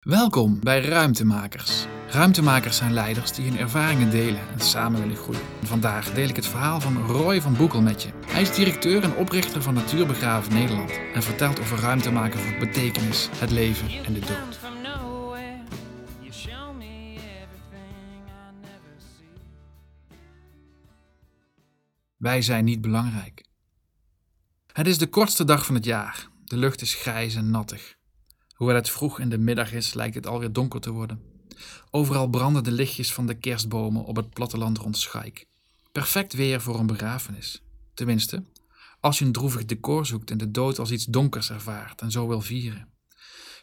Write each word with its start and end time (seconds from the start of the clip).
Welkom 0.00 0.60
bij 0.60 0.80
Ruimtemakers. 0.80 1.86
Ruimtemakers 2.08 2.76
zijn 2.76 2.92
leiders 2.92 3.32
die 3.32 3.48
hun 3.48 3.58
ervaringen 3.58 4.10
delen 4.10 4.48
en 4.48 4.60
samen 4.60 5.00
willen 5.00 5.16
groeien. 5.16 5.42
Vandaag 5.62 6.12
deel 6.12 6.28
ik 6.28 6.36
het 6.36 6.46
verhaal 6.46 6.80
van 6.80 6.96
Roy 7.06 7.40
van 7.40 7.56
Boekel 7.56 7.82
met 7.82 8.02
je. 8.02 8.10
Hij 8.26 8.42
is 8.42 8.54
directeur 8.54 9.02
en 9.02 9.16
oprichter 9.16 9.62
van 9.62 9.74
Natuurbegraven 9.74 10.52
Nederland 10.52 10.90
en 11.14 11.22
vertelt 11.22 11.60
over 11.60 11.78
ruimte 11.78 12.10
maken 12.10 12.40
voor 12.40 12.58
betekenis, 12.58 13.28
het 13.32 13.50
leven 13.50 14.04
en 14.04 14.12
de 14.12 14.20
dood. 14.20 14.60
Wij 22.16 22.42
zijn 22.42 22.64
niet 22.64 22.80
belangrijk. 22.80 23.44
Het 24.72 24.86
is 24.86 24.98
de 24.98 25.08
kortste 25.08 25.44
dag 25.44 25.66
van 25.66 25.74
het 25.74 25.84
jaar. 25.84 26.28
De 26.44 26.56
lucht 26.56 26.80
is 26.80 26.94
grijs 26.94 27.34
en 27.34 27.50
nattig. 27.50 27.98
Hoewel 28.60 28.78
het 28.78 28.90
vroeg 28.90 29.20
in 29.20 29.28
de 29.28 29.38
middag 29.38 29.72
is, 29.72 29.94
lijkt 29.94 30.14
het 30.14 30.26
alweer 30.26 30.52
donker 30.52 30.80
te 30.80 30.90
worden. 30.90 31.22
Overal 31.90 32.28
branden 32.28 32.64
de 32.64 32.72
lichtjes 32.72 33.12
van 33.12 33.26
de 33.26 33.34
kerstbomen 33.34 34.04
op 34.04 34.16
het 34.16 34.30
platteland 34.30 34.78
rond 34.78 34.96
Schaik. 34.98 35.46
Perfect 35.92 36.32
weer 36.32 36.60
voor 36.60 36.78
een 36.78 36.86
begrafenis. 36.86 37.62
Tenminste, 37.94 38.44
als 39.00 39.18
je 39.18 39.24
een 39.24 39.32
droevig 39.32 39.64
decor 39.64 40.06
zoekt 40.06 40.30
en 40.30 40.38
de 40.38 40.50
dood 40.50 40.78
als 40.78 40.90
iets 40.90 41.04
donkers 41.04 41.50
ervaart 41.50 42.00
en 42.00 42.10
zo 42.10 42.28
wil 42.28 42.40
vieren. 42.40 42.88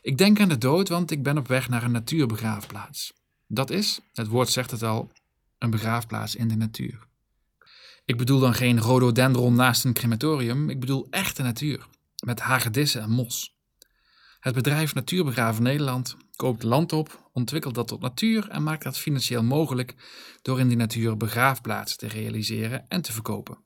Ik 0.01 0.17
denk 0.17 0.39
aan 0.39 0.49
de 0.49 0.57
dood, 0.57 0.89
want 0.89 1.11
ik 1.11 1.23
ben 1.23 1.37
op 1.37 1.47
weg 1.47 1.69
naar 1.69 1.83
een 1.83 1.91
natuurbegraafplaats. 1.91 3.13
Dat 3.47 3.69
is, 3.69 3.99
het 4.13 4.27
woord 4.27 4.49
zegt 4.49 4.71
het 4.71 4.83
al, 4.83 5.11
een 5.57 5.69
begraafplaats 5.69 6.35
in 6.35 6.47
de 6.47 6.55
natuur. 6.55 7.07
Ik 8.05 8.17
bedoel 8.17 8.39
dan 8.39 8.53
geen 8.53 8.79
rhododendron 8.79 9.55
naast 9.55 9.85
een 9.85 9.93
crematorium, 9.93 10.69
ik 10.69 10.79
bedoel 10.79 11.07
echte 11.09 11.43
natuur, 11.43 11.87
met 12.25 12.39
hagedissen 12.39 13.01
en 13.01 13.09
mos. 13.09 13.56
Het 14.39 14.53
bedrijf 14.53 14.93
Natuurbegraven 14.93 15.63
Nederland 15.63 16.17
koopt 16.35 16.63
land 16.63 16.93
op, 16.93 17.29
ontwikkelt 17.33 17.75
dat 17.75 17.87
tot 17.87 18.01
natuur 18.01 18.49
en 18.49 18.63
maakt 18.63 18.83
dat 18.83 18.97
financieel 18.97 19.43
mogelijk 19.43 19.95
door 20.41 20.59
in 20.59 20.67
die 20.67 20.77
natuur 20.77 21.17
begraafplaatsen 21.17 21.97
te 21.97 22.07
realiseren 22.07 22.85
en 22.87 23.01
te 23.01 23.13
verkopen. 23.13 23.57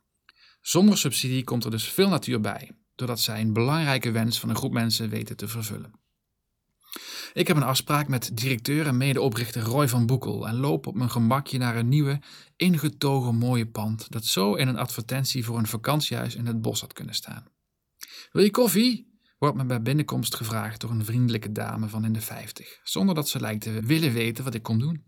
Zonder 0.61 0.97
subsidie 0.97 1.43
komt 1.43 1.63
er 1.65 1.71
dus 1.71 1.89
veel 1.89 2.09
natuur 2.09 2.41
bij, 2.41 2.71
doordat 2.95 3.19
zij 3.19 3.41
een 3.41 3.53
belangrijke 3.53 4.11
wens 4.11 4.39
van 4.39 4.49
een 4.49 4.55
groep 4.55 4.71
mensen 4.71 5.09
weten 5.09 5.37
te 5.37 5.47
vervullen. 5.47 5.99
Ik 7.33 7.47
heb 7.47 7.57
een 7.57 7.63
afspraak 7.63 8.07
met 8.07 8.31
directeur 8.33 8.87
en 8.87 8.97
medeoprichter 8.97 9.61
Roy 9.61 9.87
van 9.87 10.05
Boekel 10.05 10.47
en 10.47 10.55
loop 10.55 10.87
op 10.87 10.95
mijn 10.95 11.09
gemakje 11.09 11.57
naar 11.57 11.75
een 11.75 11.89
nieuwe, 11.89 12.19
ingetogen 12.55 13.35
mooie 13.35 13.67
pand 13.67 14.11
dat 14.11 14.25
zo 14.25 14.53
in 14.53 14.67
een 14.67 14.77
advertentie 14.77 15.45
voor 15.45 15.57
een 15.57 15.67
vakantiehuis 15.67 16.35
in 16.35 16.45
het 16.45 16.61
bos 16.61 16.81
had 16.81 16.93
kunnen 16.93 17.15
staan. 17.15 17.45
Wil 18.31 18.43
je 18.43 18.51
koffie? 18.51 19.10
Wordt 19.41 19.57
me 19.57 19.65
bij 19.65 19.81
binnenkomst 19.81 20.35
gevraagd 20.35 20.81
door 20.81 20.89
een 20.89 21.05
vriendelijke 21.05 21.51
dame 21.51 21.87
van 21.87 22.05
in 22.05 22.13
de 22.13 22.21
vijftig, 22.21 22.79
zonder 22.83 23.15
dat 23.15 23.29
ze 23.29 23.39
lijkt 23.39 23.61
te 23.61 23.81
willen 23.81 24.13
weten 24.13 24.43
wat 24.43 24.53
ik 24.53 24.63
kom 24.63 24.79
doen. 24.79 25.05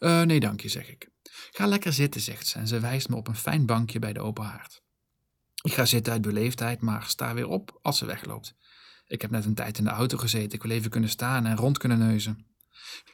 Uh, 0.00 0.22
nee, 0.22 0.40
dank 0.40 0.60
je, 0.60 0.68
zeg 0.68 0.88
ik. 0.88 1.08
Ga 1.50 1.66
lekker 1.66 1.92
zitten, 1.92 2.20
zegt 2.20 2.46
ze 2.46 2.58
en 2.58 2.66
ze 2.66 2.80
wijst 2.80 3.08
me 3.08 3.16
op 3.16 3.28
een 3.28 3.36
fijn 3.36 3.66
bankje 3.66 3.98
bij 3.98 4.12
de 4.12 4.20
open 4.20 4.44
haard. 4.44 4.82
Ik 5.62 5.72
ga 5.72 5.84
zitten 5.84 6.12
uit 6.12 6.22
beleefdheid, 6.22 6.80
maar 6.80 7.04
sta 7.04 7.34
weer 7.34 7.48
op 7.48 7.78
als 7.82 7.98
ze 7.98 8.06
wegloopt. 8.06 8.54
Ik 9.06 9.22
heb 9.22 9.30
net 9.30 9.44
een 9.44 9.54
tijd 9.54 9.78
in 9.78 9.84
de 9.84 9.90
auto 9.90 10.18
gezeten, 10.18 10.52
ik 10.52 10.62
wil 10.62 10.70
even 10.70 10.90
kunnen 10.90 11.10
staan 11.10 11.46
en 11.46 11.56
rond 11.56 11.78
kunnen 11.78 11.98
neuzen. 11.98 12.46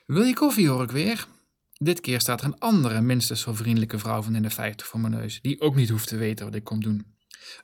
Wil 0.06 0.22
je 0.22 0.34
koffie, 0.34 0.68
hoor 0.68 0.82
ik 0.82 0.90
weer? 0.90 1.26
Dit 1.72 2.00
keer 2.00 2.20
staat 2.20 2.40
er 2.40 2.46
een 2.46 2.58
andere, 2.58 3.00
minstens 3.00 3.40
zo 3.40 3.54
vriendelijke 3.54 3.98
vrouw 3.98 4.22
van 4.22 4.34
in 4.34 4.42
de 4.42 4.50
vijftig 4.50 4.86
voor 4.86 5.00
mijn 5.00 5.12
neus, 5.12 5.40
die 5.40 5.60
ook 5.60 5.74
niet 5.74 5.88
hoeft 5.88 6.08
te 6.08 6.16
weten 6.16 6.44
wat 6.44 6.54
ik 6.54 6.64
kom 6.64 6.82
doen. 6.82 7.16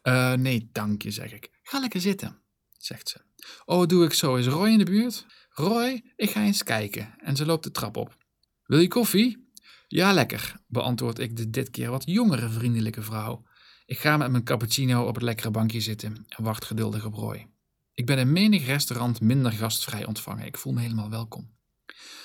Uh, 0.02 0.32
nee, 0.32 0.68
dank 0.72 1.02
je, 1.02 1.10
zeg 1.10 1.32
ik. 1.32 1.50
Ga 1.62 1.78
lekker 1.78 2.00
zitten 2.00 2.40
zegt 2.82 3.08
ze. 3.08 3.20
Oh, 3.64 3.86
doe 3.86 4.04
ik 4.04 4.12
zo. 4.12 4.34
Is 4.34 4.46
Roy 4.46 4.68
in 4.68 4.78
de 4.78 4.84
buurt? 4.84 5.26
Roy, 5.50 6.12
ik 6.16 6.30
ga 6.30 6.42
eens 6.42 6.62
kijken. 6.62 7.14
En 7.18 7.36
ze 7.36 7.46
loopt 7.46 7.64
de 7.64 7.70
trap 7.70 7.96
op. 7.96 8.16
Wil 8.64 8.78
je 8.78 8.88
koffie? 8.88 9.48
Ja, 9.88 10.12
lekker, 10.12 10.54
beantwoord 10.66 11.18
ik 11.18 11.36
de 11.36 11.50
dit 11.50 11.70
keer 11.70 11.90
wat 11.90 12.02
jongere 12.06 12.48
vriendelijke 12.48 13.02
vrouw. 13.02 13.44
Ik 13.86 13.98
ga 13.98 14.16
met 14.16 14.30
mijn 14.30 14.44
cappuccino 14.44 15.06
op 15.06 15.14
het 15.14 15.24
lekkere 15.24 15.50
bankje 15.50 15.80
zitten 15.80 16.24
en 16.28 16.44
wacht 16.44 16.64
geduldig 16.64 17.04
op 17.04 17.14
Roy. 17.14 17.46
Ik 17.94 18.06
ben 18.06 18.18
in 18.18 18.32
menig 18.32 18.66
restaurant 18.66 19.20
minder 19.20 19.52
gastvrij 19.52 20.06
ontvangen. 20.06 20.46
Ik 20.46 20.56
voel 20.56 20.72
me 20.72 20.80
helemaal 20.80 21.10
welkom. 21.10 21.50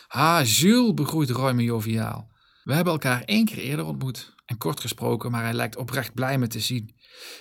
Ha, 0.08 0.44
Jules, 0.44 0.94
begroeit 0.94 1.30
Roy 1.30 1.52
me 1.52 1.64
joviaal. 1.64 2.32
We 2.66 2.74
hebben 2.74 2.94
elkaar 2.94 3.22
één 3.22 3.46
keer 3.46 3.58
eerder 3.58 3.86
ontmoet 3.86 4.36
en 4.46 4.58
kort 4.58 4.80
gesproken, 4.80 5.32
maar 5.32 5.44
hij 5.44 5.54
lijkt 5.54 5.78
oprecht 5.78 6.14
blij 6.14 6.38
me 6.38 6.48
te 6.48 6.60
zien. 6.60 6.96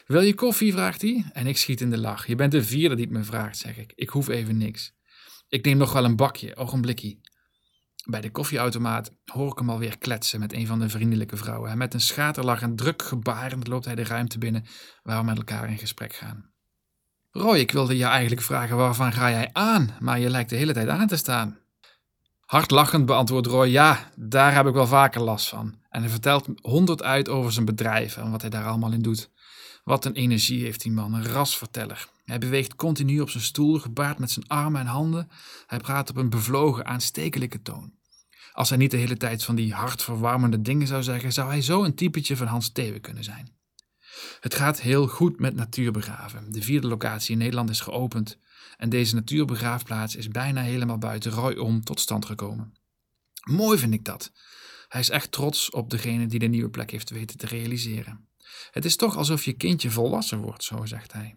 Wil 0.06 0.20
je 0.20 0.34
koffie? 0.34 0.72
vraagt 0.72 1.02
hij. 1.02 1.24
En 1.32 1.46
ik 1.46 1.56
schiet 1.56 1.80
in 1.80 1.90
de 1.90 1.98
lach. 1.98 2.26
Je 2.26 2.34
bent 2.34 2.52
de 2.52 2.64
vierde 2.64 2.94
die 2.94 3.04
het 3.04 3.14
me 3.14 3.22
vraagt, 3.22 3.56
zeg 3.56 3.78
ik. 3.78 3.92
Ik 3.94 4.08
hoef 4.08 4.28
even 4.28 4.56
niks. 4.56 4.94
Ik 5.48 5.64
neem 5.64 5.76
nog 5.76 5.92
wel 5.92 6.04
een 6.04 6.16
bakje, 6.16 6.56
ogenblikkie. 6.56 7.20
Bij 8.04 8.20
de 8.20 8.30
koffieautomaat 8.30 9.10
hoor 9.24 9.50
ik 9.50 9.58
hem 9.58 9.70
alweer 9.70 9.98
kletsen 9.98 10.40
met 10.40 10.52
een 10.52 10.66
van 10.66 10.78
de 10.78 10.88
vriendelijke 10.88 11.36
vrouwen. 11.36 11.70
En 11.70 11.78
met 11.78 11.94
een 11.94 12.00
schaterlach 12.00 12.62
en 12.62 12.76
druk 12.76 13.02
gebarend 13.02 13.66
loopt 13.66 13.84
hij 13.84 13.94
de 13.94 14.04
ruimte 14.04 14.38
binnen 14.38 14.64
waar 15.02 15.18
we 15.18 15.24
met 15.24 15.36
elkaar 15.36 15.70
in 15.70 15.78
gesprek 15.78 16.14
gaan. 16.14 16.50
Roy, 17.30 17.58
ik 17.58 17.70
wilde 17.70 17.96
je 17.96 18.04
eigenlijk 18.04 18.42
vragen 18.42 18.76
waarvan 18.76 19.12
ga 19.12 19.30
jij 19.30 19.50
aan, 19.52 19.96
maar 20.00 20.18
je 20.20 20.30
lijkt 20.30 20.50
de 20.50 20.56
hele 20.56 20.72
tijd 20.72 20.88
aan 20.88 21.06
te 21.06 21.16
staan. 21.16 21.58
Hardlachend 22.54 23.06
beantwoordt 23.06 23.47
Roy, 23.47 23.66
ja, 23.66 24.10
daar 24.16 24.54
heb 24.54 24.66
ik 24.66 24.72
wel 24.72 24.87
vaker 24.87 25.20
last 25.20 25.48
van. 25.48 25.75
En 25.91 26.00
hij 26.00 26.10
vertelt 26.10 26.48
honderd 26.62 27.03
uit 27.03 27.28
over 27.28 27.53
zijn 27.53 27.65
bedrijf 27.65 28.16
en 28.16 28.31
wat 28.31 28.41
hij 28.41 28.50
daar 28.50 28.65
allemaal 28.65 28.92
in 28.92 29.03
doet. 29.03 29.31
Wat 29.84 30.04
een 30.04 30.15
energie 30.15 30.62
heeft 30.62 30.82
die 30.82 30.93
man, 30.93 31.14
een 31.14 31.25
rasverteller. 31.25 32.09
Hij 32.25 32.38
beweegt 32.38 32.76
continu 32.76 33.20
op 33.20 33.31
zijn 33.31 33.43
stoel, 33.43 33.78
gebaard 33.78 34.19
met 34.19 34.31
zijn 34.31 34.48
armen 34.48 34.81
en 34.81 34.87
handen. 34.87 35.28
Hij 35.66 35.78
praat 35.78 36.10
op 36.10 36.16
een 36.16 36.31
bevlogen, 36.31 36.87
aanstekelijke 36.87 37.62
toon. 37.62 37.93
Als 38.53 38.69
hij 38.69 38.78
niet 38.78 38.91
de 38.91 38.97
hele 38.97 39.16
tijd 39.16 39.44
van 39.44 39.54
die 39.54 39.72
hartverwarmende 39.72 40.62
dingen 40.62 40.87
zou 40.87 41.03
zeggen, 41.03 41.32
zou 41.32 41.48
hij 41.48 41.62
zo 41.62 41.84
een 41.84 41.94
typetje 41.94 42.37
van 42.37 42.47
Hans 42.47 42.72
Thewe 42.72 42.98
kunnen 42.98 43.25
zijn. 43.25 43.53
Het 44.41 44.54
gaat 44.54 44.81
heel 44.81 45.06
goed 45.06 45.41
met 45.41 45.54
natuurbegraven. 45.54 46.53
De 46.53 46.62
vierde 46.62 46.87
locatie 46.87 47.32
in 47.32 47.38
Nederland 47.38 47.70
is 47.70 47.81
geopend 47.81 48.38
en 48.76 48.88
deze 48.88 49.14
natuurbegraafplaats 49.14 50.16
is 50.16 50.28
bijna 50.28 50.62
helemaal 50.62 50.98
buiten 50.98 51.30
Roy 51.30 51.54
om 51.54 51.84
tot 51.84 52.00
stand 52.00 52.26
gekomen. 52.26 52.74
Mooi 53.44 53.78
vind 53.78 53.94
ik 53.94 54.04
dat. 54.04 54.32
Hij 54.88 55.00
is 55.00 55.10
echt 55.10 55.32
trots 55.32 55.70
op 55.70 55.90
degene 55.90 56.26
die 56.26 56.38
de 56.38 56.46
nieuwe 56.46 56.70
plek 56.70 56.90
heeft 56.90 57.10
weten 57.10 57.38
te 57.38 57.46
realiseren. 57.46 58.28
Het 58.70 58.84
is 58.84 58.96
toch 58.96 59.16
alsof 59.16 59.44
je 59.44 59.52
kindje 59.52 59.90
volwassen 59.90 60.38
wordt, 60.38 60.64
zo 60.64 60.84
zegt 60.84 61.12
hij. 61.12 61.36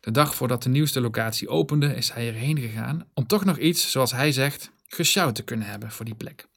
De 0.00 0.10
dag 0.10 0.34
voordat 0.34 0.62
de 0.62 0.68
nieuwste 0.68 1.00
locatie 1.00 1.48
opende, 1.48 1.94
is 1.94 2.10
hij 2.10 2.28
erheen 2.28 2.58
gegaan 2.58 3.08
om 3.14 3.26
toch 3.26 3.44
nog 3.44 3.58
iets, 3.58 3.90
zoals 3.90 4.12
hij 4.12 4.32
zegt, 4.32 4.70
gesjouwd 4.86 5.34
te 5.34 5.42
kunnen 5.42 5.66
hebben 5.66 5.90
voor 5.90 6.04
die 6.04 6.14
plek. 6.14 6.48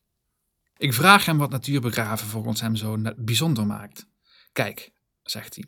Ik 0.78 0.94
vraag 0.94 1.26
hem 1.26 1.38
wat 1.38 1.50
natuurbegraven 1.50 2.28
volgens 2.28 2.62
hem 2.62 2.76
zo 2.76 2.98
bijzonder 3.18 3.66
maakt. 3.66 4.08
Kijk, 4.52 4.92
zegt 5.24 5.56
hij. 5.56 5.66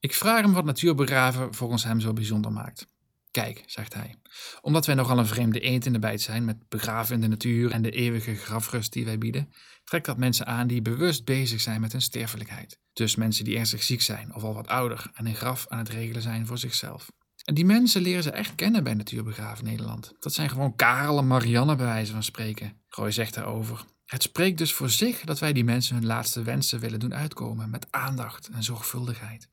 Ik 0.00 0.14
vraag 0.14 0.40
hem 0.40 0.52
wat 0.52 0.64
natuurbegraven 0.64 1.54
volgens 1.54 1.84
hem 1.84 2.00
zo 2.00 2.12
bijzonder 2.12 2.52
maakt. 2.52 2.86
Kijk, 3.32 3.62
zegt 3.66 3.94
hij, 3.94 4.14
omdat 4.60 4.86
wij 4.86 4.94
nogal 4.94 5.18
een 5.18 5.26
vreemde 5.26 5.60
eend 5.60 5.86
in 5.86 5.92
de 5.92 5.98
bijt 5.98 6.20
zijn 6.20 6.44
met 6.44 6.68
begraven 6.68 7.14
in 7.14 7.20
de 7.20 7.28
natuur 7.28 7.70
en 7.70 7.82
de 7.82 7.90
eeuwige 7.90 8.34
grafrust 8.34 8.92
die 8.92 9.04
wij 9.04 9.18
bieden, 9.18 9.52
trekt 9.84 10.06
dat 10.06 10.18
mensen 10.18 10.46
aan 10.46 10.66
die 10.66 10.82
bewust 10.82 11.24
bezig 11.24 11.60
zijn 11.60 11.80
met 11.80 11.92
hun 11.92 12.02
sterfelijkheid. 12.02 12.78
Dus 12.92 13.16
mensen 13.16 13.44
die 13.44 13.56
ernstig 13.56 13.82
ziek 13.82 14.02
zijn 14.02 14.34
of 14.34 14.42
al 14.42 14.54
wat 14.54 14.68
ouder 14.68 15.10
en 15.14 15.26
een 15.26 15.34
graf 15.34 15.66
aan 15.68 15.78
het 15.78 15.88
regelen 15.88 16.22
zijn 16.22 16.46
voor 16.46 16.58
zichzelf. 16.58 17.10
En 17.44 17.54
die 17.54 17.64
mensen 17.64 18.02
leren 18.02 18.22
ze 18.22 18.30
echt 18.30 18.54
kennen 18.54 18.84
bij 18.84 18.94
Natuurbegraven 18.94 19.64
Nederland. 19.64 20.12
Dat 20.18 20.34
zijn 20.34 20.50
gewoon 20.50 20.76
Karel 20.76 21.18
en 21.18 21.26
Marianne 21.26 21.76
bij 21.76 21.86
wijze 21.86 22.12
van 22.12 22.22
spreken. 22.22 22.80
Roy 22.88 23.10
zegt 23.10 23.34
daarover. 23.34 23.84
Het 24.04 24.22
spreekt 24.22 24.58
dus 24.58 24.72
voor 24.72 24.90
zich 24.90 25.20
dat 25.20 25.38
wij 25.38 25.52
die 25.52 25.64
mensen 25.64 25.94
hun 25.94 26.06
laatste 26.06 26.42
wensen 26.42 26.80
willen 26.80 27.00
doen 27.00 27.14
uitkomen 27.14 27.70
met 27.70 27.86
aandacht 27.90 28.48
en 28.48 28.62
zorgvuldigheid. 28.62 29.48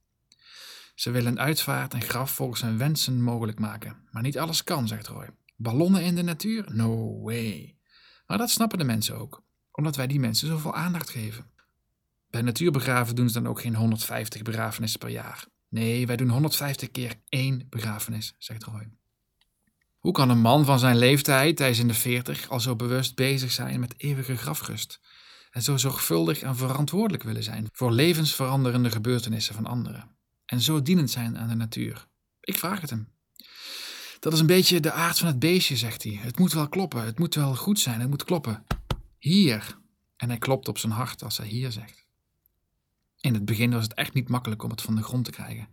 Ze 0.99 1.11
willen 1.11 1.39
uitvaart 1.39 1.93
en 1.93 2.01
graf 2.01 2.31
volgens 2.31 2.61
hun 2.61 2.77
wensen 2.77 3.21
mogelijk 3.21 3.59
maken. 3.59 3.95
Maar 4.11 4.21
niet 4.21 4.39
alles 4.39 4.63
kan, 4.63 4.87
zegt 4.87 5.07
Roy. 5.07 5.29
Ballonnen 5.55 6.03
in 6.03 6.15
de 6.15 6.21
natuur? 6.21 6.65
No 6.71 7.21
way. 7.21 7.75
Maar 8.27 8.37
dat 8.37 8.49
snappen 8.49 8.77
de 8.77 8.83
mensen 8.83 9.17
ook, 9.17 9.43
omdat 9.71 9.95
wij 9.95 10.07
die 10.07 10.19
mensen 10.19 10.47
zoveel 10.47 10.75
aandacht 10.75 11.09
geven. 11.09 11.45
Bij 12.29 12.41
natuurbegraven 12.41 13.15
doen 13.15 13.27
ze 13.29 13.41
dan 13.41 13.47
ook 13.47 13.61
geen 13.61 13.75
150 13.75 14.41
begrafenissen 14.41 14.99
per 14.99 15.09
jaar. 15.09 15.45
Nee, 15.69 16.07
wij 16.07 16.15
doen 16.15 16.29
150 16.29 16.91
keer 16.91 17.15
één 17.29 17.67
begrafenis, 17.69 18.35
zegt 18.37 18.63
Roy. 18.63 18.89
Hoe 19.97 20.13
kan 20.13 20.29
een 20.29 20.41
man 20.41 20.65
van 20.65 20.79
zijn 20.79 20.97
leeftijd, 20.97 21.59
hij 21.59 21.69
is 21.69 21.79
in 21.79 21.87
de 21.87 21.93
40, 21.93 22.49
al 22.49 22.59
zo 22.59 22.75
bewust 22.75 23.15
bezig 23.15 23.51
zijn 23.51 23.79
met 23.79 23.93
eeuwige 23.97 24.37
grafrust? 24.37 24.99
En 25.51 25.61
zo 25.61 25.77
zorgvuldig 25.77 26.41
en 26.41 26.55
verantwoordelijk 26.55 27.23
willen 27.23 27.43
zijn 27.43 27.67
voor 27.71 27.91
levensveranderende 27.91 28.91
gebeurtenissen 28.91 29.55
van 29.55 29.65
anderen? 29.65 30.17
En 30.49 30.61
zo 30.61 30.81
dienend 30.81 31.09
zijn 31.09 31.37
aan 31.37 31.47
de 31.47 31.55
natuur? 31.55 32.07
Ik 32.41 32.57
vraag 32.57 32.81
het 32.81 32.89
hem. 32.89 33.07
Dat 34.19 34.33
is 34.33 34.39
een 34.39 34.45
beetje 34.45 34.79
de 34.79 34.91
aard 34.91 35.19
van 35.19 35.27
het 35.27 35.39
beestje, 35.39 35.77
zegt 35.77 36.03
hij. 36.03 36.13
Het 36.13 36.39
moet 36.39 36.53
wel 36.53 36.69
kloppen, 36.69 37.05
het 37.05 37.19
moet 37.19 37.35
wel 37.35 37.55
goed 37.55 37.79
zijn, 37.79 37.99
het 37.99 38.09
moet 38.09 38.23
kloppen. 38.23 38.65
Hier. 39.17 39.77
En 40.15 40.29
hij 40.29 40.37
klopt 40.37 40.67
op 40.67 40.77
zijn 40.77 40.91
hart 40.91 41.23
als 41.23 41.37
hij 41.37 41.47
hier 41.47 41.71
zegt. 41.71 42.05
In 43.19 43.33
het 43.33 43.45
begin 43.45 43.71
was 43.71 43.83
het 43.83 43.93
echt 43.93 44.13
niet 44.13 44.29
makkelijk 44.29 44.63
om 44.63 44.69
het 44.69 44.81
van 44.81 44.95
de 44.95 45.03
grond 45.03 45.25
te 45.25 45.31
krijgen. 45.31 45.67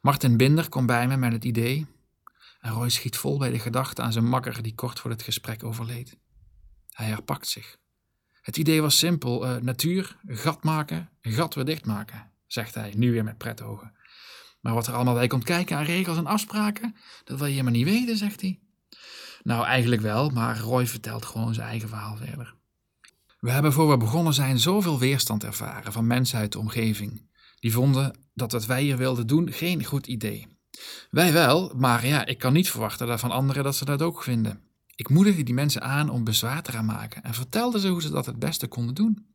Martin 0.00 0.36
Binder 0.36 0.68
kwam 0.68 0.86
bij 0.86 1.08
me 1.08 1.16
met 1.16 1.32
het 1.32 1.44
idee: 1.44 1.86
En 2.60 2.72
Roy 2.72 2.88
schiet 2.88 3.16
vol 3.16 3.38
bij 3.38 3.50
de 3.50 3.58
gedachte 3.58 4.02
aan 4.02 4.12
zijn 4.12 4.28
makker 4.28 4.62
die 4.62 4.74
kort 4.74 5.00
voor 5.00 5.10
het 5.10 5.22
gesprek 5.22 5.64
overleed. 5.64 6.16
Hij 6.90 7.06
herpakt 7.06 7.48
zich. 7.48 7.78
Het 8.42 8.56
idee 8.56 8.80
was 8.80 8.98
simpel: 8.98 9.46
uh, 9.46 9.56
natuur, 9.56 10.16
gat 10.26 10.64
maken, 10.64 11.10
gat 11.20 11.54
weer 11.54 11.64
dichtmaken, 11.64 12.29
zegt 12.52 12.74
hij, 12.74 12.92
nu 12.96 13.12
weer 13.12 13.24
met 13.24 13.38
pretogen. 13.38 13.92
Maar 14.60 14.74
wat 14.74 14.86
er 14.86 14.94
allemaal 14.94 15.14
bij 15.14 15.26
komt 15.26 15.44
kijken 15.44 15.76
aan 15.76 15.84
regels 15.84 16.16
en 16.16 16.26
afspraken, 16.26 16.96
dat 17.24 17.38
wil 17.38 17.46
je 17.46 17.52
helemaal 17.52 17.72
niet 17.72 17.84
weten, 17.84 18.16
zegt 18.16 18.40
hij. 18.40 18.60
Nou, 19.42 19.64
eigenlijk 19.64 20.02
wel, 20.02 20.30
maar 20.30 20.58
Roy 20.58 20.86
vertelt 20.86 21.24
gewoon 21.24 21.54
zijn 21.54 21.68
eigen 21.68 21.88
verhaal 21.88 22.16
verder. 22.16 22.54
We 23.40 23.50
hebben 23.50 23.72
voor 23.72 23.88
we 23.88 23.96
begonnen 23.96 24.34
zijn 24.34 24.58
zoveel 24.58 24.98
weerstand 24.98 25.44
ervaren 25.44 25.92
van 25.92 26.06
mensen 26.06 26.38
uit 26.38 26.52
de 26.52 26.58
omgeving. 26.58 27.28
Die 27.58 27.72
vonden 27.72 28.16
dat 28.34 28.52
wat 28.52 28.66
wij 28.66 28.82
hier 28.82 28.96
wilden 28.96 29.26
doen 29.26 29.52
geen 29.52 29.84
goed 29.84 30.06
idee. 30.06 30.46
Wij 31.10 31.32
wel, 31.32 31.72
maar 31.76 32.06
ja, 32.06 32.26
ik 32.26 32.38
kan 32.38 32.52
niet 32.52 32.70
verwachten 32.70 33.18
van 33.18 33.30
anderen 33.30 33.64
dat 33.64 33.76
ze 33.76 33.84
dat 33.84 34.02
ook 34.02 34.22
vinden. 34.22 34.60
Ik 34.94 35.08
moedigde 35.08 35.42
die 35.42 35.54
mensen 35.54 35.82
aan 35.82 36.10
om 36.10 36.24
bezwaar 36.24 36.62
te 36.62 36.72
gaan 36.72 36.84
maken 36.84 37.22
en 37.22 37.34
vertelde 37.34 37.80
ze 37.80 37.88
hoe 37.88 38.02
ze 38.02 38.10
dat 38.10 38.26
het 38.26 38.38
beste 38.38 38.66
konden 38.66 38.94
doen. 38.94 39.26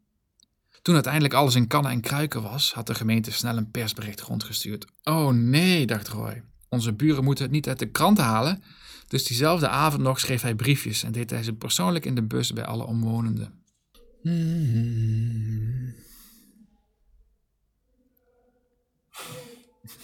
Toen 0.81 0.93
uiteindelijk 0.93 1.33
alles 1.33 1.55
in 1.55 1.67
kannen 1.67 1.91
en 1.91 2.01
kruiken 2.01 2.41
was, 2.41 2.73
had 2.73 2.87
de 2.87 2.95
gemeente 2.95 3.31
snel 3.31 3.57
een 3.57 3.71
persbericht 3.71 4.21
rondgestuurd. 4.21 4.85
Oh 5.03 5.29
nee, 5.29 5.85
dacht 5.85 6.07
Roy. 6.07 6.43
Onze 6.69 6.93
buren 6.93 7.23
moeten 7.23 7.43
het 7.43 7.53
niet 7.53 7.67
uit 7.67 7.79
de 7.79 7.89
krant 7.89 8.17
halen. 8.17 8.63
Dus 9.07 9.23
diezelfde 9.23 9.67
avond 9.67 10.01
nog 10.01 10.19
schreef 10.19 10.41
hij 10.41 10.55
briefjes 10.55 11.03
en 11.03 11.11
deed 11.11 11.29
hij 11.29 11.43
ze 11.43 11.53
persoonlijk 11.53 12.05
in 12.05 12.15
de 12.15 12.23
bus 12.23 12.53
bij 12.53 12.65
alle 12.65 12.83
omwonenden. 12.83 13.63
Hmm. 14.21 15.93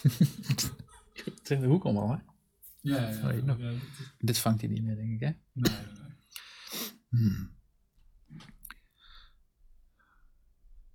Het 1.24 1.42
is 1.44 1.50
in 1.50 1.60
de 1.60 1.68
hoek 1.68 1.84
allemaal, 1.84 2.10
hè? 2.10 2.18
Ja, 2.82 3.10
ja, 3.10 3.32
ja. 3.32 3.56
ja 3.58 3.72
Dit 4.18 4.38
vangt 4.38 4.62
hij 4.62 4.70
niet 4.70 4.84
meer, 4.84 4.96
denk 4.96 5.12
ik, 5.12 5.20
hè? 5.20 5.32
Nee, 5.54 5.74
nee. 5.94 6.12
Hmm. 7.10 7.60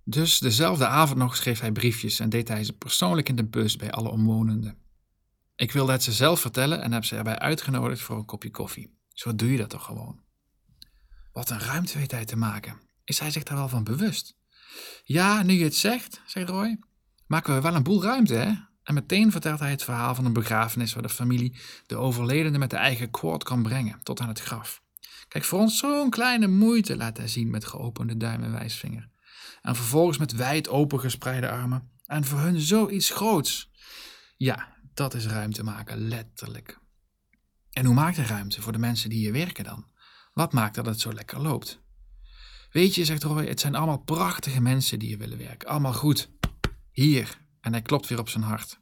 Dus 0.09 0.39
dezelfde 0.39 0.87
avond 0.87 1.17
nog 1.17 1.35
schreef 1.35 1.59
hij 1.59 1.71
briefjes 1.71 2.19
en 2.19 2.29
deed 2.29 2.47
hij 2.47 2.63
ze 2.63 2.73
persoonlijk 2.73 3.29
in 3.29 3.35
de 3.35 3.45
bus 3.45 3.75
bij 3.75 3.91
alle 3.91 4.09
omwonenden. 4.09 4.77
Ik 5.55 5.71
wilde 5.71 5.91
het 5.91 6.03
ze 6.03 6.11
zelf 6.11 6.39
vertellen 6.39 6.81
en 6.81 6.91
heb 6.91 7.05
ze 7.05 7.15
erbij 7.15 7.39
uitgenodigd 7.39 8.01
voor 8.01 8.17
een 8.17 8.25
kopje 8.25 8.51
koffie. 8.51 8.97
Zo 9.13 9.35
doe 9.35 9.51
je 9.51 9.57
dat 9.57 9.69
toch 9.69 9.85
gewoon. 9.85 10.19
Wat 11.31 11.49
een 11.49 11.59
ruimte 11.59 11.97
weet 11.97 12.11
hij 12.11 12.25
te 12.25 12.35
maken. 12.35 12.79
Is 13.03 13.19
hij 13.19 13.31
zich 13.31 13.43
daar 13.43 13.57
wel 13.57 13.69
van 13.69 13.83
bewust? 13.83 14.35
Ja, 15.03 15.43
nu 15.43 15.53
je 15.53 15.63
het 15.63 15.75
zegt, 15.75 16.21
zei 16.25 16.45
Roy, 16.45 16.79
maken 17.25 17.55
we 17.55 17.61
wel 17.61 17.75
een 17.75 17.83
boel 17.83 18.03
ruimte, 18.03 18.33
hè? 18.33 18.53
En 18.83 18.93
meteen 18.93 19.31
vertelt 19.31 19.59
hij 19.59 19.69
het 19.69 19.83
verhaal 19.83 20.15
van 20.15 20.25
een 20.25 20.33
begrafenis 20.33 20.93
waar 20.93 21.03
de 21.03 21.09
familie 21.09 21.59
de 21.85 21.95
overledene 21.95 22.57
met 22.57 22.69
de 22.69 22.77
eigen 22.77 23.11
quad 23.11 23.43
kan 23.43 23.63
brengen 23.63 23.99
tot 24.03 24.19
aan 24.19 24.27
het 24.27 24.41
graf. 24.41 24.81
Kijk, 25.27 25.43
voor 25.43 25.59
ons 25.59 25.77
zo'n 25.77 26.09
kleine 26.09 26.47
moeite, 26.47 26.95
laat 26.95 27.17
hij 27.17 27.27
zien 27.27 27.49
met 27.49 27.65
geopende 27.65 28.17
duim 28.17 28.43
en 28.43 28.51
wijsvinger. 28.51 29.09
En 29.67 29.75
vervolgens 29.75 30.17
met 30.17 30.31
wijd 30.31 30.69
open 30.69 30.99
gespreide 30.99 31.49
armen. 31.49 31.91
En 32.05 32.25
voor 32.25 32.39
hun 32.39 32.59
zoiets 32.59 33.09
groots. 33.09 33.71
Ja, 34.37 34.75
dat 34.93 35.13
is 35.13 35.25
ruimte 35.25 35.63
maken, 35.63 36.07
letterlijk. 36.07 36.79
En 37.71 37.85
hoe 37.85 37.93
maakt 37.93 38.15
hij 38.15 38.25
ruimte 38.25 38.61
voor 38.61 38.71
de 38.71 38.77
mensen 38.77 39.09
die 39.09 39.19
hier 39.19 39.31
werken 39.31 39.63
dan? 39.63 39.85
Wat 40.33 40.53
maakt 40.53 40.75
dat 40.75 40.85
het 40.85 40.99
zo 40.99 41.13
lekker 41.13 41.41
loopt? 41.41 41.81
Weet 42.71 42.95
je, 42.95 43.05
zegt 43.05 43.23
Roy, 43.23 43.47
het 43.47 43.59
zijn 43.59 43.75
allemaal 43.75 44.03
prachtige 44.03 44.61
mensen 44.61 44.99
die 44.99 45.07
hier 45.07 45.17
willen 45.17 45.37
werken. 45.37 45.69
Allemaal 45.69 45.93
goed. 45.93 46.29
Hier. 46.91 47.37
En 47.61 47.71
hij 47.71 47.81
klopt 47.81 48.07
weer 48.07 48.19
op 48.19 48.29
zijn 48.29 48.43
hart. 48.43 48.79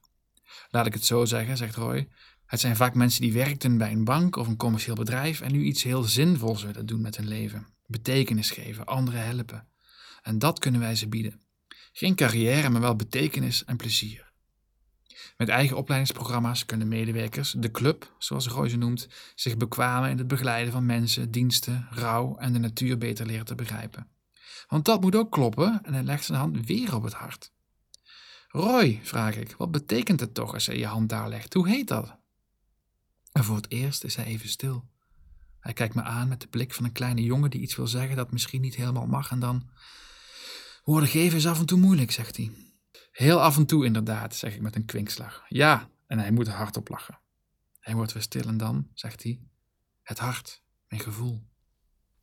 Laat 0.69 0.85
ik 0.85 0.93
het 0.93 1.05
zo 1.05 1.25
zeggen, 1.25 1.57
zegt 1.57 1.75
Roy. 1.75 2.07
Het 2.45 2.59
zijn 2.59 2.75
vaak 2.75 2.93
mensen 2.93 3.21
die 3.21 3.33
werkten 3.33 3.77
bij 3.77 3.91
een 3.91 4.03
bank 4.03 4.35
of 4.35 4.47
een 4.47 4.57
commercieel 4.57 4.95
bedrijf 4.95 5.41
en 5.41 5.51
nu 5.51 5.63
iets 5.63 5.83
heel 5.83 6.03
zinvols 6.03 6.63
willen 6.63 6.85
doen 6.85 7.01
met 7.01 7.17
hun 7.17 7.27
leven. 7.27 7.67
Betekenis 7.85 8.51
geven, 8.51 8.85
anderen 8.85 9.25
helpen. 9.25 9.73
En 10.25 10.39
dat 10.39 10.59
kunnen 10.59 10.81
wij 10.81 10.95
ze 10.95 11.07
bieden. 11.07 11.41
Geen 11.91 12.15
carrière, 12.15 12.69
maar 12.69 12.81
wel 12.81 12.95
betekenis 12.95 13.65
en 13.65 13.77
plezier. 13.77 14.31
Met 15.37 15.49
eigen 15.49 15.77
opleidingsprogramma's 15.77 16.65
kunnen 16.65 16.87
medewerkers, 16.87 17.51
de 17.57 17.71
club, 17.71 18.15
zoals 18.17 18.47
Roy 18.47 18.69
ze 18.69 18.77
noemt, 18.77 19.07
zich 19.35 19.57
bekwamen 19.57 20.09
in 20.09 20.17
het 20.17 20.27
begeleiden 20.27 20.71
van 20.73 20.85
mensen, 20.85 21.31
diensten, 21.31 21.87
rouw 21.89 22.37
en 22.37 22.53
de 22.53 22.59
natuur 22.59 22.97
beter 22.97 23.25
leren 23.25 23.45
te 23.45 23.55
begrijpen. 23.55 24.07
Want 24.67 24.85
dat 24.85 25.01
moet 25.01 25.15
ook 25.15 25.31
kloppen 25.31 25.79
en 25.83 25.93
hij 25.93 26.03
legt 26.03 26.25
zijn 26.25 26.39
hand 26.39 26.65
weer 26.65 26.95
op 26.95 27.03
het 27.03 27.13
hart. 27.13 27.51
Roy, 28.47 28.99
vraag 29.03 29.35
ik, 29.35 29.55
wat 29.57 29.71
betekent 29.71 30.19
het 30.19 30.33
toch 30.33 30.53
als 30.53 30.65
hij 30.65 30.77
je 30.77 30.85
hand 30.85 31.09
daar 31.09 31.29
legt? 31.29 31.53
Hoe 31.53 31.69
heet 31.69 31.87
dat? 31.87 32.17
En 33.31 33.43
voor 33.43 33.55
het 33.55 33.71
eerst 33.71 34.03
is 34.03 34.15
hij 34.15 34.25
even 34.25 34.49
stil. 34.49 34.89
Hij 35.59 35.73
kijkt 35.73 35.95
me 35.95 36.01
aan 36.01 36.27
met 36.27 36.41
de 36.41 36.47
blik 36.47 36.73
van 36.73 36.85
een 36.85 36.91
kleine 36.91 37.23
jongen 37.23 37.49
die 37.49 37.61
iets 37.61 37.75
wil 37.75 37.87
zeggen 37.87 38.15
dat 38.15 38.31
misschien 38.31 38.61
niet 38.61 38.75
helemaal 38.75 39.07
mag 39.07 39.31
en 39.31 39.39
dan. 39.39 39.69
Woorden 40.85 41.09
geven 41.09 41.37
is 41.37 41.47
af 41.47 41.59
en 41.59 41.65
toe 41.65 41.79
moeilijk, 41.79 42.11
zegt 42.11 42.37
hij. 42.37 42.51
Heel 43.11 43.41
af 43.41 43.57
en 43.57 43.65
toe 43.65 43.85
inderdaad, 43.85 44.35
zeg 44.35 44.55
ik 44.55 44.61
met 44.61 44.75
een 44.75 44.85
kwinkslag. 44.85 45.45
Ja, 45.47 45.89
en 46.07 46.19
hij 46.19 46.31
moet 46.31 46.47
hardop 46.47 46.89
lachen. 46.89 47.19
Hij 47.79 47.95
wordt 47.95 48.13
weer 48.13 48.21
stil 48.21 48.47
en 48.47 48.57
dan, 48.57 48.87
zegt 48.93 49.23
hij, 49.23 49.39
het 50.01 50.19
hart, 50.19 50.61
mijn 50.87 51.01
gevoel. 51.01 51.43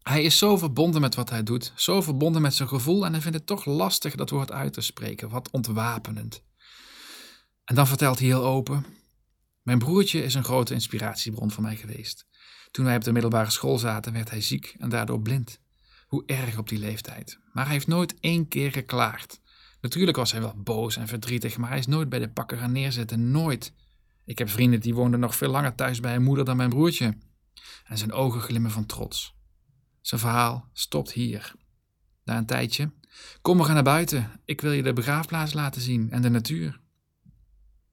Hij 0.03 0.23
is 0.23 0.39
zo 0.39 0.57
verbonden 0.57 1.01
met 1.01 1.15
wat 1.15 1.31
hij 1.31 1.43
doet, 1.43 1.73
zo 1.77 2.01
verbonden 2.01 2.43
met 2.43 2.55
zijn 2.55 2.69
gevoel 2.69 3.05
en 3.05 3.13
hij 3.13 3.21
vindt 3.21 3.37
het 3.37 3.47
toch 3.47 3.65
lastig 3.65 4.15
dat 4.15 4.31
woord 4.31 4.53
uit 4.53 4.73
te 4.73 4.81
spreken, 4.81 5.29
wat 5.29 5.51
ontwapenend. 5.51 6.43
En 7.65 7.75
dan 7.75 7.87
vertelt 7.87 8.19
hij 8.19 8.29
heel 8.29 8.45
open: 8.45 8.87
Mijn 9.63 9.79
broertje 9.79 10.23
is 10.25 10.35
een 10.35 10.45
grote 10.45 10.75
inspiratiebron 10.75 11.51
voor 11.51 11.63
mij 11.63 11.77
geweest. 11.77 12.27
Toen 12.71 12.85
wij 12.85 12.97
op 12.97 13.05
de 13.05 13.13
middelbare 13.13 13.51
school 13.51 13.79
zaten, 13.79 14.13
werd 14.13 14.31
hij 14.31 14.41
ziek 14.41 14.75
en 14.79 14.89
daardoor 14.89 15.21
blind. 15.21 15.61
Hoe 16.13 16.23
erg 16.27 16.59
op 16.59 16.69
die 16.69 16.79
leeftijd. 16.79 17.39
Maar 17.53 17.65
hij 17.65 17.73
heeft 17.73 17.87
nooit 17.87 18.15
één 18.21 18.49
keer 18.49 18.73
geklaagd. 18.73 19.41
Natuurlijk 19.81 20.17
was 20.17 20.33
hij 20.33 20.41
wel 20.41 20.55
boos 20.57 20.97
en 20.97 21.09
verdrietig, 21.09 21.57
maar 21.57 21.69
hij 21.69 21.79
is 21.79 21.87
nooit 21.87 22.09
bij 22.09 22.19
de 22.19 22.29
pakken 22.29 22.59
gaan 22.59 22.73
neerzitten. 22.73 23.31
Nooit. 23.31 23.73
Ik 24.25 24.39
heb 24.39 24.49
vrienden 24.49 24.81
die 24.81 24.95
woonden 24.95 25.21
nog 25.21 25.37
veel 25.37 25.51
langer 25.51 25.75
thuis 25.75 26.01
bij 26.01 26.13
hun 26.13 26.23
moeder 26.23 26.45
dan 26.45 26.57
mijn 26.57 26.69
broertje. 26.69 27.17
En 27.85 27.99
zijn 27.99 28.13
ogen 28.13 28.41
glimmen 28.41 28.71
van 28.71 28.87
trots. 28.87 29.35
Zijn 30.01 30.21
verhaal 30.21 30.69
stopt 30.73 31.13
hier. 31.13 31.55
Na 32.25 32.37
een 32.37 32.47
tijdje. 32.47 32.93
Kom, 33.43 33.59
we 33.59 33.65
gaan 33.65 33.75
naar 33.75 33.83
buiten. 33.83 34.41
Ik 34.45 34.61
wil 34.61 34.73
je 34.73 34.83
de 34.83 34.93
begraafplaats 34.93 35.53
laten 35.53 35.81
zien 35.81 36.11
en 36.11 36.23
de 36.23 36.31
natuur. 36.31 36.81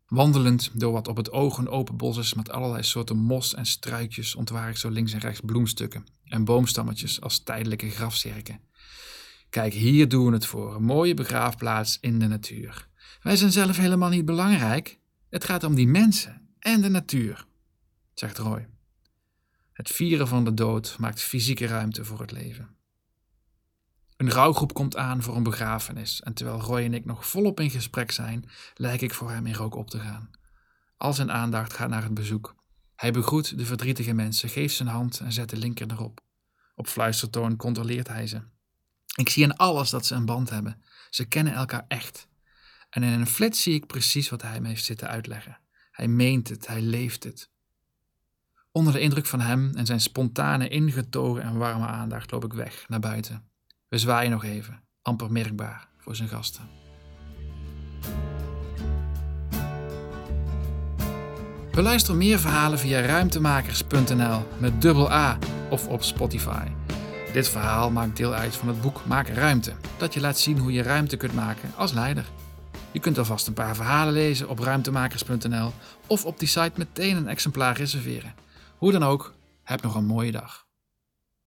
Wandelend 0.09 0.71
door 0.73 0.91
wat 0.91 1.07
op 1.07 1.17
het 1.17 1.31
oog 1.31 1.57
een 1.57 1.69
open 1.69 1.97
bos 1.97 2.17
is 2.17 2.33
met 2.33 2.49
allerlei 2.49 2.83
soorten 2.83 3.17
mos 3.17 3.53
en 3.53 3.65
struikjes 3.65 4.35
ontwaar 4.35 4.69
ik 4.69 4.77
zo 4.77 4.89
links 4.89 5.13
en 5.13 5.19
rechts 5.19 5.41
bloemstukken 5.45 6.05
en 6.25 6.45
boomstammetjes 6.45 7.21
als 7.21 7.43
tijdelijke 7.43 7.89
grafzerken. 7.89 8.59
Kijk, 9.49 9.73
hier 9.73 10.07
doen 10.07 10.25
we 10.25 10.33
het 10.33 10.45
voor. 10.45 10.75
Een 10.75 10.83
mooie 10.83 11.13
begraafplaats 11.13 11.97
in 12.01 12.19
de 12.19 12.27
natuur. 12.27 12.87
Wij 13.21 13.35
zijn 13.35 13.51
zelf 13.51 13.77
helemaal 13.77 14.09
niet 14.09 14.25
belangrijk. 14.25 14.99
Het 15.29 15.43
gaat 15.43 15.63
om 15.63 15.75
die 15.75 15.87
mensen 15.87 16.49
en 16.59 16.81
de 16.81 16.89
natuur, 16.89 17.45
zegt 18.13 18.37
Roy. 18.37 18.67
Het 19.73 19.89
vieren 19.89 20.27
van 20.27 20.43
de 20.43 20.53
dood 20.53 20.95
maakt 20.99 21.21
fysieke 21.21 21.65
ruimte 21.65 22.05
voor 22.05 22.19
het 22.19 22.31
leven. 22.31 22.78
Een 24.19 24.31
rouwgroep 24.31 24.73
komt 24.73 24.97
aan 24.97 25.21
voor 25.23 25.35
een 25.35 25.43
begrafenis 25.43 26.21
en 26.21 26.33
terwijl 26.33 26.59
Roy 26.59 26.83
en 26.83 26.93
ik 26.93 27.05
nog 27.05 27.27
volop 27.27 27.59
in 27.59 27.69
gesprek 27.69 28.11
zijn, 28.11 28.49
lijk 28.75 29.01
ik 29.01 29.13
voor 29.13 29.31
hem 29.31 29.45
in 29.45 29.53
rook 29.53 29.75
op 29.75 29.89
te 29.89 29.99
gaan. 29.99 30.29
Al 30.97 31.13
zijn 31.13 31.31
aandacht 31.31 31.73
gaat 31.73 31.89
naar 31.89 32.03
het 32.03 32.13
bezoek. 32.13 32.55
Hij 32.95 33.11
begroet 33.11 33.57
de 33.57 33.65
verdrietige 33.65 34.13
mensen, 34.13 34.49
geeft 34.49 34.75
zijn 34.75 34.89
hand 34.89 35.19
en 35.19 35.31
zet 35.31 35.49
de 35.49 35.57
linker 35.57 35.91
erop. 35.91 36.21
Op 36.75 36.87
fluistertoon 36.87 37.55
controleert 37.55 38.07
hij 38.07 38.27
ze. 38.27 38.41
Ik 39.15 39.29
zie 39.29 39.43
in 39.43 39.55
alles 39.55 39.89
dat 39.89 40.05
ze 40.05 40.15
een 40.15 40.25
band 40.25 40.49
hebben. 40.49 40.83
Ze 41.09 41.25
kennen 41.25 41.53
elkaar 41.53 41.85
echt. 41.87 42.27
En 42.89 43.03
in 43.03 43.19
een 43.19 43.27
flits 43.27 43.61
zie 43.61 43.73
ik 43.73 43.87
precies 43.87 44.29
wat 44.29 44.41
hij 44.41 44.61
me 44.61 44.67
heeft 44.67 44.85
zitten 44.85 45.07
uitleggen. 45.07 45.59
Hij 45.91 46.07
meent 46.07 46.49
het, 46.49 46.67
hij 46.67 46.81
leeft 46.81 47.23
het. 47.23 47.49
Onder 48.71 48.93
de 48.93 48.99
indruk 48.99 49.25
van 49.25 49.41
hem 49.41 49.75
en 49.75 49.85
zijn 49.85 50.01
spontane, 50.01 50.67
ingetogen 50.67 51.41
en 51.41 51.57
warme 51.57 51.85
aandacht 51.85 52.31
loop 52.31 52.45
ik 52.45 52.53
weg 52.53 52.85
naar 52.87 52.99
buiten. 52.99 53.48
We 53.89 53.97
zwaaien 53.97 54.31
nog 54.31 54.43
even, 54.43 54.83
amper 55.01 55.31
merkbaar 55.31 55.87
voor 55.97 56.15
zijn 56.15 56.29
gasten. 56.29 56.69
Beluister 61.71 62.15
meer 62.15 62.39
verhalen 62.39 62.79
via 62.79 63.01
ruimtemakers.nl 63.01 64.47
met 64.57 64.81
dubbel 64.81 65.11
A 65.11 65.37
of 65.69 65.87
op 65.87 66.03
Spotify. 66.03 66.67
Dit 67.33 67.49
verhaal 67.49 67.91
maakt 67.91 68.17
deel 68.17 68.33
uit 68.33 68.55
van 68.55 68.67
het 68.67 68.81
boek 68.81 69.05
Maak 69.05 69.27
Ruimte, 69.27 69.73
dat 69.97 70.13
je 70.13 70.19
laat 70.19 70.39
zien 70.39 70.57
hoe 70.57 70.71
je 70.71 70.81
ruimte 70.81 71.17
kunt 71.17 71.33
maken 71.33 71.71
als 71.75 71.93
leider. 71.93 72.25
Je 72.91 72.99
kunt 72.99 73.17
alvast 73.17 73.47
een 73.47 73.53
paar 73.53 73.75
verhalen 73.75 74.13
lezen 74.13 74.49
op 74.49 74.59
ruimtemakers.nl 74.59 75.71
of 76.07 76.25
op 76.25 76.39
die 76.39 76.47
site 76.47 76.73
meteen 76.75 77.17
een 77.17 77.27
exemplaar 77.27 77.77
reserveren. 77.77 78.33
Hoe 78.77 78.91
dan 78.91 79.03
ook, 79.03 79.33
heb 79.63 79.81
nog 79.81 79.95
een 79.95 80.05
mooie 80.05 80.31
dag. 80.31 80.68